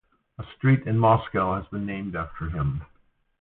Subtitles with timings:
[0.39, 2.83] A street in Moscow has been named after him.